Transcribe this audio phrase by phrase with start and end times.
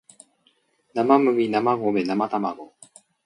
[0.95, 2.73] なまむぎなまごめなまたまご